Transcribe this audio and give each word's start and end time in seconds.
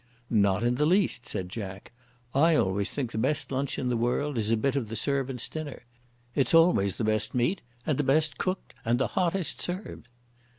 "Not 0.31 0.63
in 0.63 0.73
the 0.81 0.87
least," 0.87 1.27
said 1.27 1.47
Jack. 1.47 1.91
"I 2.33 2.55
always 2.55 2.89
think 2.89 3.11
the 3.11 3.19
best 3.19 3.51
lunch 3.51 3.77
in 3.77 3.89
the 3.89 3.95
world 3.95 4.35
is 4.35 4.49
a 4.49 4.57
bit 4.57 4.75
of 4.75 4.87
the 4.89 4.95
servants' 4.95 5.47
dinner. 5.47 5.83
It's 6.33 6.55
always 6.55 6.97
the 6.97 7.03
best 7.03 7.35
meat, 7.35 7.61
and 7.85 7.99
the 7.99 8.03
best 8.03 8.39
cooked 8.39 8.73
and 8.83 8.97
the 8.97 9.09
hottest 9.13 9.61
served." 9.61 10.07